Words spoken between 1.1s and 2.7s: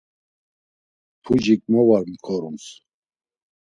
Pucik mo var mǩorums?